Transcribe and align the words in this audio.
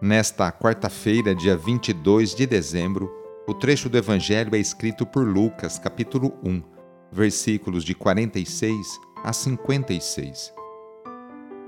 Nesta 0.00 0.52
quarta-feira, 0.52 1.34
dia 1.34 1.56
22 1.56 2.32
de 2.32 2.46
dezembro, 2.46 3.12
o 3.48 3.52
trecho 3.52 3.88
do 3.88 3.98
Evangelho 3.98 4.54
é 4.54 4.58
escrito 4.58 5.04
por 5.04 5.26
Lucas, 5.26 5.76
capítulo 5.76 6.38
1, 6.44 6.62
versículos 7.10 7.82
de 7.82 7.96
46 7.96 8.76
a 9.24 9.32
56. 9.32 10.54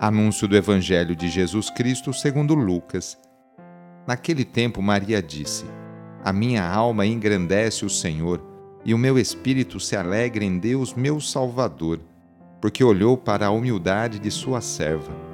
Anúncio 0.00 0.48
do 0.48 0.56
Evangelho 0.56 1.14
de 1.14 1.28
Jesus 1.28 1.68
Cristo 1.68 2.14
segundo 2.14 2.54
Lucas. 2.54 3.18
Naquele 4.06 4.46
tempo, 4.46 4.80
Maria 4.80 5.22
disse: 5.22 5.66
A 6.24 6.32
minha 6.32 6.66
alma 6.66 7.04
engrandece 7.04 7.84
o 7.84 7.90
Senhor 7.90 8.42
e 8.86 8.94
o 8.94 8.98
meu 8.98 9.18
espírito 9.18 9.78
se 9.78 9.96
alegra 9.96 10.42
em 10.42 10.58
Deus, 10.58 10.94
meu 10.94 11.20
Salvador, 11.20 12.00
porque 12.58 12.82
olhou 12.82 13.18
para 13.18 13.48
a 13.48 13.50
humildade 13.50 14.18
de 14.18 14.30
sua 14.30 14.62
serva. 14.62 15.33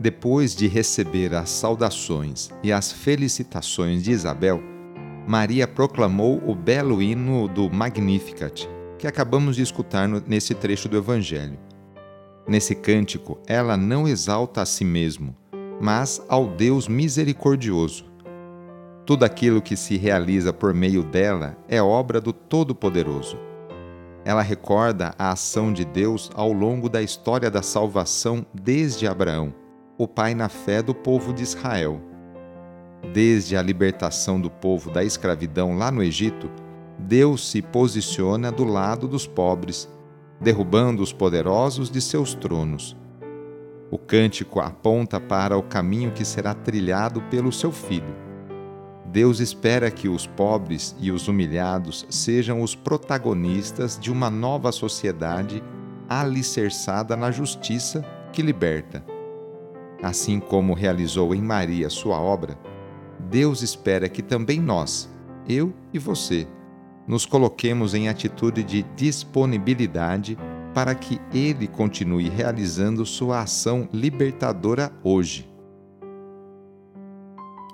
Depois 0.00 0.56
de 0.56 0.66
receber 0.66 1.34
as 1.34 1.50
saudações 1.50 2.48
e 2.62 2.72
as 2.72 2.90
felicitações 2.90 4.02
de 4.02 4.10
Isabel, 4.10 4.58
Maria 5.28 5.68
proclamou 5.68 6.42
o 6.46 6.54
belo 6.54 7.02
hino 7.02 7.46
do 7.46 7.68
Magnificat, 7.68 8.66
que 8.98 9.06
acabamos 9.06 9.56
de 9.56 9.62
escutar 9.62 10.08
nesse 10.26 10.54
trecho 10.54 10.88
do 10.88 10.96
Evangelho. 10.96 11.58
Nesse 12.48 12.74
cântico, 12.74 13.38
ela 13.46 13.76
não 13.76 14.08
exalta 14.08 14.62
a 14.62 14.66
si 14.66 14.86
mesmo, 14.86 15.36
mas 15.78 16.24
ao 16.30 16.46
Deus 16.48 16.88
misericordioso. 16.88 18.06
Tudo 19.04 19.24
aquilo 19.24 19.60
que 19.60 19.76
se 19.76 19.98
realiza 19.98 20.50
por 20.50 20.72
meio 20.72 21.02
dela 21.02 21.58
é 21.68 21.82
obra 21.82 22.22
do 22.22 22.32
Todo-Poderoso 22.32 23.36
ela 24.24 24.42
recorda 24.42 25.14
a 25.18 25.32
ação 25.32 25.72
de 25.72 25.84
Deus 25.84 26.30
ao 26.34 26.52
longo 26.52 26.88
da 26.88 27.02
história 27.02 27.50
da 27.50 27.62
salvação 27.62 28.44
desde 28.52 29.06
Abraão, 29.06 29.52
o 30.02 30.08
pai 30.08 30.34
na 30.34 30.48
fé 30.48 30.82
do 30.82 30.94
povo 30.94 31.32
de 31.32 31.42
Israel. 31.42 32.00
Desde 33.12 33.56
a 33.56 33.62
libertação 33.62 34.40
do 34.40 34.50
povo 34.50 34.90
da 34.90 35.04
escravidão 35.04 35.76
lá 35.76 35.90
no 35.90 36.02
Egito, 36.02 36.50
Deus 36.98 37.50
se 37.50 37.60
posiciona 37.60 38.50
do 38.50 38.64
lado 38.64 39.06
dos 39.06 39.26
pobres, 39.26 39.88
derrubando 40.40 41.02
os 41.02 41.12
poderosos 41.12 41.90
de 41.90 42.00
seus 42.00 42.34
tronos. 42.34 42.96
O 43.90 43.98
cântico 43.98 44.60
aponta 44.60 45.20
para 45.20 45.56
o 45.56 45.62
caminho 45.62 46.12
que 46.12 46.24
será 46.24 46.54
trilhado 46.54 47.20
pelo 47.22 47.52
seu 47.52 47.72
filho 47.72 48.30
Deus 49.12 49.40
espera 49.40 49.90
que 49.90 50.08
os 50.08 50.24
pobres 50.24 50.94
e 51.00 51.10
os 51.10 51.26
humilhados 51.26 52.06
sejam 52.08 52.62
os 52.62 52.76
protagonistas 52.76 53.98
de 53.98 54.08
uma 54.08 54.30
nova 54.30 54.70
sociedade 54.70 55.60
alicerçada 56.08 57.16
na 57.16 57.32
justiça 57.32 58.04
que 58.32 58.40
liberta. 58.40 59.04
Assim 60.02 60.40
como 60.40 60.74
realizou 60.74 61.34
em 61.34 61.42
Maria 61.42 61.90
sua 61.90 62.20
obra, 62.20 62.58
Deus 63.28 63.62
espera 63.62 64.08
que 64.08 64.22
também 64.22 64.60
nós, 64.60 65.10
eu 65.48 65.72
e 65.92 65.98
você, 65.98 66.48
nos 67.06 67.26
coloquemos 67.26 67.94
em 67.94 68.08
atitude 68.08 68.62
de 68.62 68.82
disponibilidade 68.96 70.38
para 70.72 70.94
que 70.94 71.20
Ele 71.34 71.66
continue 71.66 72.28
realizando 72.28 73.04
sua 73.04 73.40
ação 73.40 73.88
libertadora 73.92 74.92
hoje. 75.02 75.48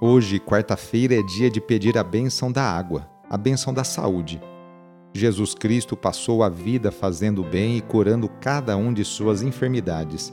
Hoje, 0.00 0.38
quarta-feira, 0.38 1.14
é 1.14 1.22
dia 1.22 1.50
de 1.50 1.60
pedir 1.60 1.96
a 1.96 2.04
bênção 2.04 2.50
da 2.50 2.62
água, 2.62 3.08
a 3.30 3.36
bênção 3.36 3.72
da 3.72 3.84
saúde. 3.84 4.40
Jesus 5.14 5.54
Cristo 5.54 5.96
passou 5.96 6.42
a 6.42 6.48
vida 6.48 6.90
fazendo 6.90 7.44
bem 7.44 7.76
e 7.76 7.80
curando 7.80 8.28
cada 8.40 8.76
um 8.76 8.92
de 8.92 9.04
suas 9.04 9.42
enfermidades, 9.42 10.32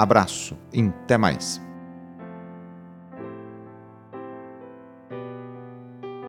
Abraço 0.00 0.56
e 0.72 0.80
até 0.80 1.18
mais. 1.18 1.60